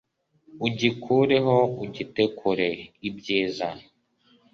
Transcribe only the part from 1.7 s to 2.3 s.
ugite